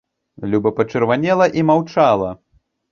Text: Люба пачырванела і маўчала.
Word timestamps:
Люба 0.53 0.71
пачырванела 0.79 1.51
і 1.61 1.69
маўчала. 1.73 2.37